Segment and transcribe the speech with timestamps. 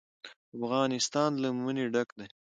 [0.57, 2.27] افغانستان له منی ډک دی.